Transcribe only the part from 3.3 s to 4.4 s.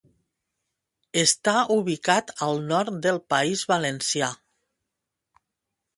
País Valencià